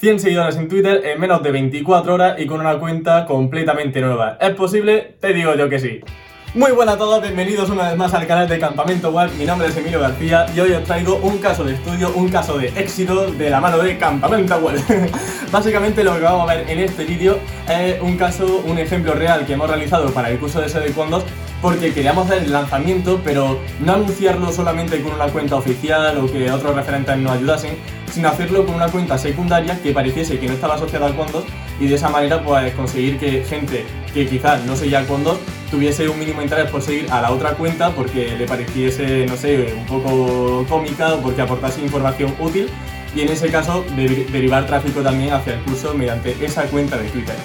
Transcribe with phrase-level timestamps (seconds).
[0.00, 4.38] 100 seguidores en Twitter en menos de 24 horas y con una cuenta completamente nueva.
[4.40, 5.16] ¿Es posible?
[5.18, 6.00] Te digo yo que sí.
[6.54, 9.30] Muy buenas a todos, bienvenidos una vez más al canal de Campamento Web.
[9.36, 12.56] Mi nombre es Emilio García y hoy os traigo un caso de estudio, un caso
[12.58, 14.80] de éxito de la mano de Campamento Web.
[15.52, 17.38] Básicamente lo que vamos a ver en este vídeo
[17.68, 20.92] es un caso, un ejemplo real que hemos realizado para el curso de SEO de
[20.92, 21.24] Condos
[21.60, 26.50] porque queríamos hacer el lanzamiento, pero no anunciarlo solamente con una cuenta oficial o que
[26.50, 27.76] otros referentes nos ayudasen,
[28.12, 31.44] sino hacerlo con una cuenta secundaria que pareciese que no estaba asociada a Condos
[31.80, 33.84] y de esa manera pues conseguir que gente
[34.14, 35.38] que quizás no seguía Condos
[35.70, 39.74] tuviese un mínimo interés por seguir a la otra cuenta porque le pareciese, no sé,
[39.76, 42.68] un poco cómica o porque aportase información útil
[43.14, 47.36] y en ese caso derivar tráfico también hacia el curso mediante esa cuenta de Twitter.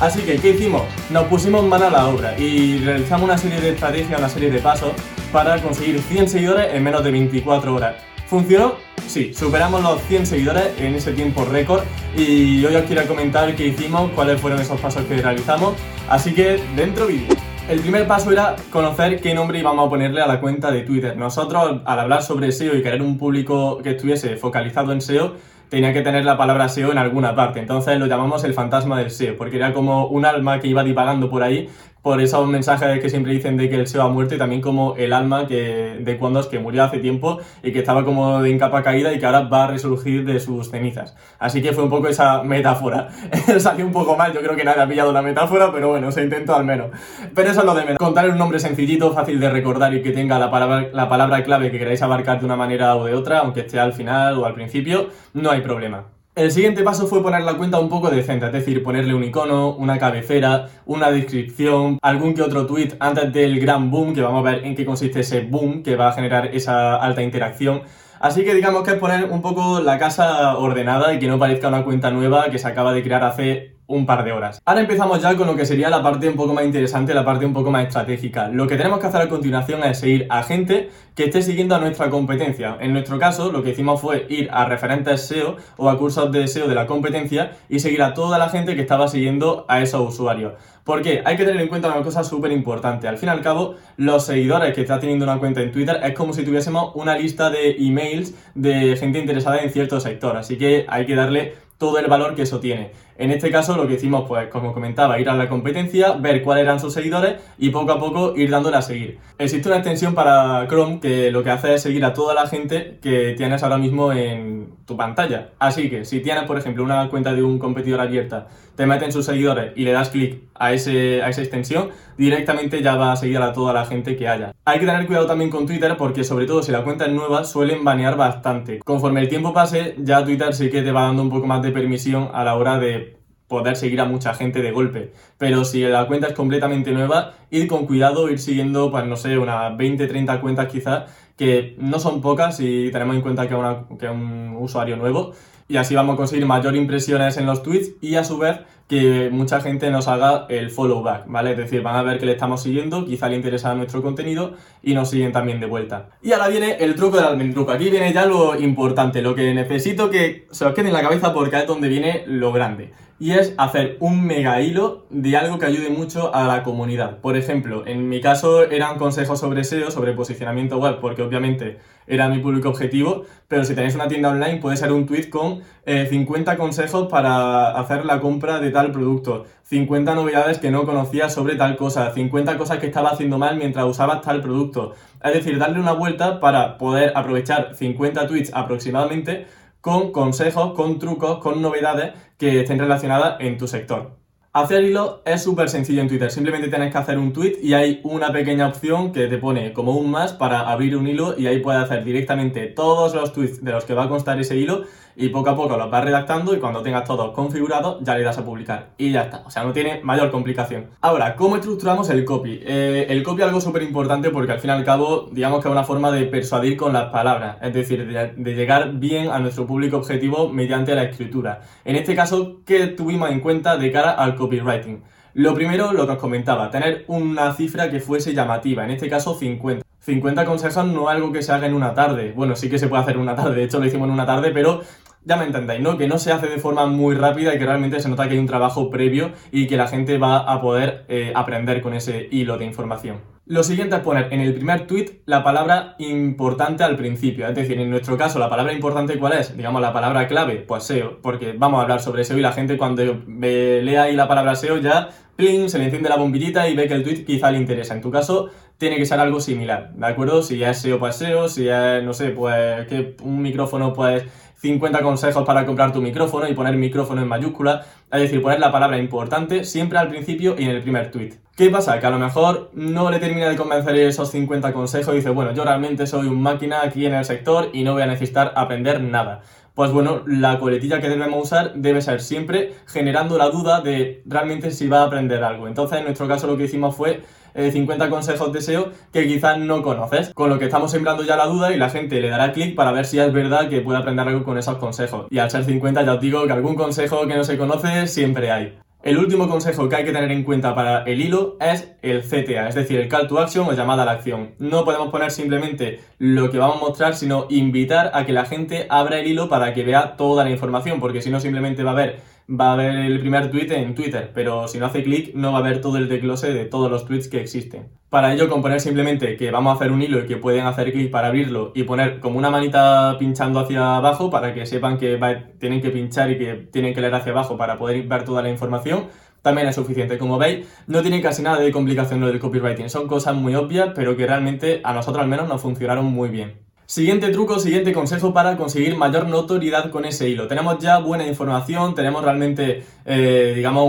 [0.00, 0.82] Así que, ¿qué hicimos?
[1.10, 4.60] Nos pusimos mano a la obra y realizamos una serie de estrategias, una serie de
[4.60, 4.92] pasos
[5.32, 7.96] para conseguir 100 seguidores en menos de 24 horas.
[8.26, 8.74] ¿Funcionó?
[9.08, 11.82] Sí, superamos los 100 seguidores en ese tiempo récord
[12.16, 15.74] y hoy os quiero comentar qué hicimos, cuáles fueron esos pasos que realizamos,
[16.08, 17.47] así que dentro vídeo.
[17.68, 21.14] El primer paso era conocer qué nombre íbamos a ponerle a la cuenta de Twitter.
[21.18, 25.34] Nosotros, al hablar sobre SEO y querer un público que estuviese focalizado en SEO,
[25.68, 27.60] tenía que tener la palabra SEO en alguna parte.
[27.60, 31.28] Entonces lo llamamos el fantasma del SEO, porque era como un alma que iba divagando
[31.28, 31.68] por ahí
[32.08, 34.96] por esos mensajes que siempre dicen de que el SEO ha muerto y también como
[34.96, 38.82] el alma que, de es que murió hace tiempo y que estaba como de capa
[38.82, 41.14] caída y que ahora va a resurgir de sus cenizas.
[41.38, 43.10] Así que fue un poco esa metáfora.
[43.58, 46.22] Salió un poco mal, yo creo que nadie ha pillado la metáfora, pero bueno, se
[46.22, 46.92] intentó al menos.
[47.34, 47.98] Pero eso es lo de menos.
[47.98, 51.70] Contar un nombre sencillito, fácil de recordar y que tenga la palabra, la palabra clave
[51.70, 54.54] que queráis abarcar de una manera o de otra, aunque esté al final o al
[54.54, 56.17] principio, no hay problema.
[56.38, 59.74] El siguiente paso fue poner la cuenta un poco decente, es decir, ponerle un icono,
[59.74, 64.52] una cabecera, una descripción, algún que otro tweet antes del gran boom, que vamos a
[64.52, 67.82] ver en qué consiste ese boom que va a generar esa alta interacción.
[68.20, 71.66] Así que digamos que es poner un poco la casa ordenada y que no parezca
[71.66, 74.60] una cuenta nueva que se acaba de crear hace un par de horas.
[74.64, 77.46] Ahora empezamos ya con lo que sería la parte un poco más interesante, la parte
[77.46, 78.48] un poco más estratégica.
[78.48, 81.78] Lo que tenemos que hacer a continuación es seguir a gente que esté siguiendo a
[81.80, 82.76] nuestra competencia.
[82.80, 86.46] En nuestro caso, lo que hicimos fue ir a referentes SEO o a cursos de
[86.46, 90.06] SEO de la competencia y seguir a toda la gente que estaba siguiendo a esos
[90.06, 90.52] usuarios.
[90.84, 93.08] Porque hay que tener en cuenta una cosa súper importante.
[93.08, 96.12] Al fin y al cabo, los seguidores que está teniendo una cuenta en Twitter es
[96.12, 100.36] como si tuviésemos una lista de emails de gente interesada en cierto sector.
[100.36, 102.90] Así que hay que darle todo el valor que eso tiene.
[103.18, 106.62] En este caso lo que hicimos, pues como comentaba, ir a la competencia, ver cuáles
[106.62, 109.18] eran sus seguidores y poco a poco ir dándole a seguir.
[109.36, 112.98] Existe una extensión para Chrome que lo que hace es seguir a toda la gente
[113.02, 115.50] que tienes ahora mismo en tu pantalla.
[115.58, 118.46] Así que si tienes, por ejemplo, una cuenta de un competidor abierta,
[118.76, 123.10] te meten sus seguidores y le das clic a, a esa extensión, directamente ya va
[123.10, 124.54] a seguir a toda la gente que haya.
[124.64, 127.42] Hay que tener cuidado también con Twitter porque sobre todo si la cuenta es nueva
[127.42, 128.78] suelen banear bastante.
[128.78, 131.72] Conforme el tiempo pase, ya Twitter sí que te va dando un poco más de
[131.72, 133.07] permisión a la hora de
[133.48, 135.12] poder seguir a mucha gente de golpe.
[135.38, 139.38] Pero si la cuenta es completamente nueva, ir con cuidado, ir siguiendo, pues no sé,
[139.38, 144.10] unas 20, 30 cuentas quizás, que no son pocas si tenemos en cuenta que es
[144.10, 145.32] un usuario nuevo.
[145.70, 149.28] Y así vamos a conseguir mayor impresiones en los tweets y a su vez que
[149.30, 151.50] mucha gente nos haga el follow back, ¿vale?
[151.50, 154.94] Es decir, van a ver que le estamos siguiendo, quizá le interesa nuestro contenido y
[154.94, 156.08] nos siguen también de vuelta.
[156.22, 157.70] Y ahora viene el truco del almendruco.
[157.70, 161.34] Aquí viene ya lo importante, lo que necesito que se os quede en la cabeza
[161.34, 165.66] porque es donde viene lo grande y es hacer un mega hilo de algo que
[165.66, 167.18] ayude mucho a la comunidad.
[167.18, 172.28] Por ejemplo, en mi caso eran consejos sobre SEO, sobre posicionamiento web, porque obviamente era
[172.28, 176.52] mi público objetivo, pero si tenéis una tienda online puede ser un tweet con 50
[176.52, 181.56] eh, consejos para hacer la compra de tal producto, 50 novedades que no conocías sobre
[181.56, 184.94] tal cosa, 50 cosas que estaba haciendo mal mientras usabas tal producto.
[185.22, 189.46] Es decir, darle una vuelta para poder aprovechar 50 tweets aproximadamente
[189.88, 194.18] con consejos, con trucos, con novedades que estén relacionadas en tu sector.
[194.58, 198.00] Hacer hilo es súper sencillo en Twitter, simplemente tienes que hacer un tweet y hay
[198.02, 201.60] una pequeña opción que te pone como un más para abrir un hilo y ahí
[201.60, 204.82] puedes hacer directamente todos los tweets de los que va a constar ese hilo
[205.18, 208.38] y poco a poco los vas redactando y cuando tengas todo configurado ya le das
[208.38, 210.86] a publicar y ya está, o sea, no tiene mayor complicación.
[211.00, 212.60] Ahora, ¿cómo estructuramos el copy?
[212.64, 215.68] Eh, el copy es algo súper importante porque al fin y al cabo, digamos que
[215.68, 219.66] es una forma de persuadir con las palabras, es decir, de, llegar bien a nuestro
[219.66, 221.62] público objetivo mediante la escritura.
[221.84, 225.02] En este caso, ¿qué tuvimos en cuenta de cara al copywriting?
[225.34, 229.34] Lo primero, lo que os comentaba, tener una cifra que fuese llamativa, en este caso
[229.34, 229.84] 50.
[230.00, 232.32] 50 consejos no es algo que se haga en una tarde.
[232.34, 234.24] Bueno, sí que se puede hacer en una tarde, de hecho lo hicimos en una
[234.24, 234.80] tarde, pero
[235.24, 235.98] ya me entendéis, ¿no?
[235.98, 238.40] Que no se hace de forma muy rápida y que realmente se nota que hay
[238.40, 242.56] un trabajo previo y que la gente va a poder eh, aprender con ese hilo
[242.56, 243.37] de información.
[243.48, 247.48] Lo siguiente es poner en el primer tweet la palabra importante al principio.
[247.48, 249.56] Es decir, en nuestro caso, la palabra importante, ¿cuál es?
[249.56, 252.76] Digamos, la palabra clave, pues SEO, porque vamos a hablar sobre SEO y la gente
[252.76, 256.88] cuando lea ahí la palabra SEO ya, pling, se le enciende la bombillita y ve
[256.88, 257.94] que el tweet quizá le interesa.
[257.94, 260.42] En tu caso, tiene que ser algo similar, ¿de acuerdo?
[260.42, 264.24] Si es SEO, pues SEO, si es, no sé, pues que un micrófono, pues
[264.56, 268.72] 50 consejos para comprar tu micrófono y poner micrófono en mayúscula, es decir, poner la
[268.72, 271.34] palabra importante siempre al principio y en el primer tweet.
[271.54, 272.00] ¿Qué pasa?
[272.00, 275.54] Que a lo mejor no le termina de convencer esos 50 consejos y dice, bueno,
[275.54, 279.00] yo realmente soy un máquina aquí en el sector y no voy a necesitar aprender
[279.00, 279.42] nada.
[279.78, 284.72] Pues bueno, la coletilla que debemos usar debe ser siempre generando la duda de realmente
[284.72, 285.68] si va a aprender algo.
[285.68, 287.22] Entonces, en nuestro caso lo que hicimos fue
[287.54, 290.34] 50 eh, consejos de SEO que quizás no conoces.
[290.34, 292.90] Con lo que estamos sembrando ya la duda y la gente le dará clic para
[292.90, 295.28] ver si es verdad que puede aprender algo con esos consejos.
[295.30, 298.50] Y al ser 50 ya os digo que algún consejo que no se conoce siempre
[298.50, 298.76] hay.
[299.00, 302.68] El último consejo que hay que tener en cuenta para el hilo es el CTA,
[302.68, 304.56] es decir, el call to action o llamada a la acción.
[304.58, 308.88] No podemos poner simplemente lo que vamos a mostrar, sino invitar a que la gente
[308.90, 311.94] abra el hilo para que vea toda la información, porque si no simplemente va a
[311.94, 315.52] ver va a ver el primer tweet en Twitter, pero si no hace clic no
[315.52, 317.88] va a ver todo el desglose de todos los tweets que existen.
[318.08, 321.10] Para ello, componer simplemente que vamos a hacer un hilo y que pueden hacer clic
[321.10, 325.18] para abrirlo y poner como una manita pinchando hacia abajo para que sepan que
[325.60, 328.48] tienen que pinchar y que tienen que leer hacia abajo para poder ver toda la
[328.48, 329.08] información,
[329.42, 330.16] también es suficiente.
[330.16, 332.88] Como veis, no tiene casi nada de complicación lo del copywriting.
[332.88, 336.67] Son cosas muy obvias, pero que realmente a nosotros al menos nos funcionaron muy bien.
[336.90, 340.48] Siguiente truco, siguiente consejo para conseguir mayor notoriedad con ese hilo.
[340.48, 343.84] Tenemos ya buena información, tenemos realmente, eh, digamos,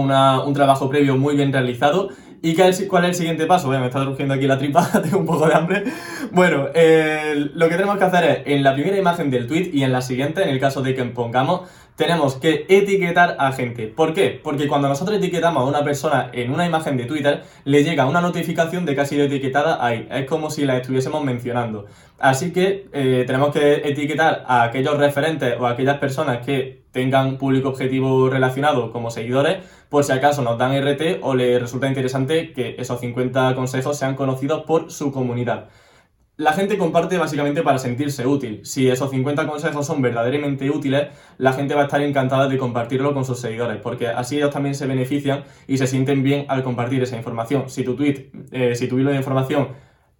[0.46, 2.10] un trabajo previo muy bien realizado.
[2.42, 3.70] ¿Y cuál es el siguiente paso?
[3.70, 5.86] me está rugiendo aquí la tripa, tengo un poco de hambre.
[6.34, 6.66] Bueno,
[7.54, 10.02] lo que tenemos que hacer es, en la primera imagen del tweet y en la
[10.02, 11.70] siguiente, en el caso de que pongamos
[12.00, 13.88] tenemos que etiquetar a gente.
[13.88, 14.40] ¿Por qué?
[14.42, 18.22] Porque cuando nosotros etiquetamos a una persona en una imagen de Twitter, le llega una
[18.22, 20.08] notificación de que ha sido etiquetada ahí.
[20.10, 21.88] Es como si la estuviésemos mencionando.
[22.18, 27.38] Así que eh, tenemos que etiquetar a aquellos referentes o a aquellas personas que tengan
[27.38, 29.58] público objetivo relacionado como seguidores,
[29.90, 34.16] por si acaso nos dan RT o les resulta interesante que esos 50 consejos sean
[34.16, 35.68] conocidos por su comunidad.
[36.40, 38.62] La gente comparte básicamente para sentirse útil.
[38.64, 43.14] Si esos 50 consejos son verdaderamente útiles, la gente va a estar encantada de compartirlo
[43.14, 47.04] con sus seguidores, porque así ellos también se benefician y se sienten bien al compartir
[47.04, 47.70] esa información.
[47.70, 49.74] Si tu tweet, eh, si tu hilo de información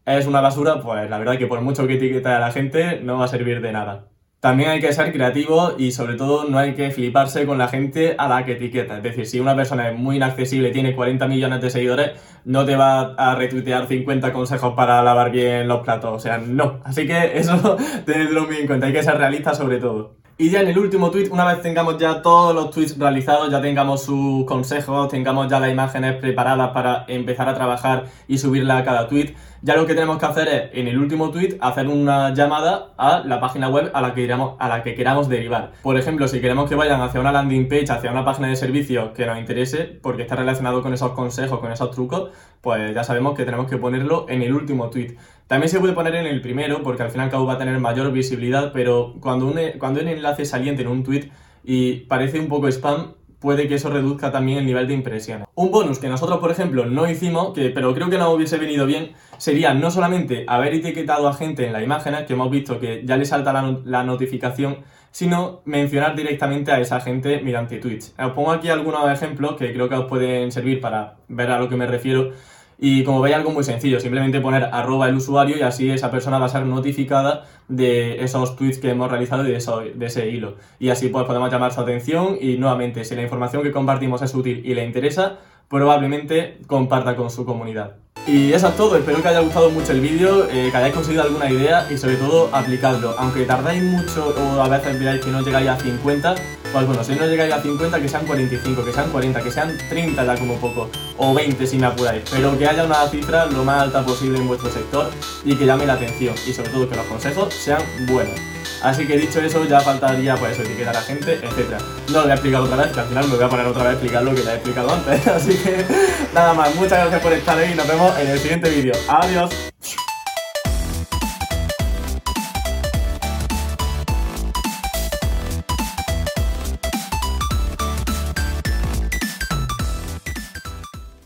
[0.06, 3.18] es una basura, pues la verdad que por mucho que etiquete a la gente, no
[3.18, 4.10] va a servir de nada.
[4.40, 8.16] También hay que ser creativo y sobre todo no hay que fliparse con la gente
[8.18, 8.96] a la que etiqueta.
[8.98, 12.12] Es decir, si una persona es muy inaccesible, tiene 40 millones de seguidores,
[12.46, 16.12] no te va a retuitear 50 consejos para lavar bien los platos.
[16.14, 16.80] O sea, no.
[16.86, 17.76] Así que eso
[18.06, 18.88] tenedlo muy en cuenta.
[18.88, 20.19] Hay que ser realista sobre todo.
[20.42, 23.62] Y ya en el último tweet, una vez tengamos ya todos los tweets realizados, ya
[23.62, 28.86] tengamos sus consejos, tengamos ya las imágenes preparadas para empezar a trabajar y subirla a
[28.86, 32.34] cada tweet, ya lo que tenemos que hacer es, en el último tweet, hacer una
[32.34, 35.74] llamada a la página web a la que, queramos, a la que queramos derivar.
[35.82, 39.14] Por ejemplo, si queremos que vayan hacia una landing page, hacia una página de servicio
[39.14, 42.30] que nos interese, porque está relacionado con esos consejos, con esos trucos,
[42.62, 45.18] pues ya sabemos que tenemos que ponerlo en el último tweet.
[45.50, 47.58] También se puede poner en el primero, porque al fin y al cabo va a
[47.58, 51.32] tener mayor visibilidad, pero cuando un, cuando un enlace saliente en un tweet
[51.64, 55.48] y parece un poco spam, puede que eso reduzca también el nivel de impresiones.
[55.56, 58.86] Un bonus que nosotros, por ejemplo, no hicimos, que, pero creo que no hubiese venido
[58.86, 63.02] bien, sería no solamente haber etiquetado a gente en la imagen, que hemos visto que
[63.04, 64.78] ya le salta la, la notificación,
[65.10, 68.12] sino mencionar directamente a esa gente mediante Twitch.
[68.20, 71.68] Os pongo aquí algunos ejemplos que creo que os pueden servir para ver a lo
[71.68, 72.34] que me refiero.
[72.82, 76.40] Y como veis, algo muy sencillo, simplemente poner arroba el usuario y así esa persona
[76.40, 80.56] va a ser notificada de esos tweets que hemos realizado y de, ese hilo.
[80.80, 84.34] Y así pues podemos llamar su atención y nuevamente, si la información que compartimos es
[84.34, 87.98] útil y le interesa, probablemente comparta con su comunidad.
[88.32, 91.24] Y eso es todo, espero que haya gustado mucho el vídeo, eh, que hayáis conseguido
[91.24, 93.16] alguna idea y sobre todo aplicadlo.
[93.18, 96.36] Aunque tardáis mucho o a veces veáis que no llegáis a 50,
[96.72, 99.76] pues bueno, si no llegáis a 50, que sean 45, que sean 40, que sean
[99.90, 103.64] 30 ya como poco, o 20 si me apuráis, pero que haya una cifra lo
[103.64, 105.10] más alta posible en vuestro sector
[105.44, 108.59] y que llame la atención y sobre todo que los consejos sean buenos.
[108.82, 111.82] Así que dicho eso, ya faltaría pues eso, etiquetar a gente, etc.
[112.08, 113.84] No lo voy a explicar otra vez, que al final me voy a poner otra
[113.84, 115.28] vez a explicar lo que te he explicado antes.
[115.28, 115.86] Así que
[116.34, 118.94] nada más, muchas gracias por estar ahí y nos vemos en el siguiente vídeo.
[119.08, 119.50] Adiós.